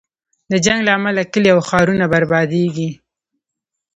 [0.51, 2.89] د جنګ له امله کلی او ښارونه بربادېږي.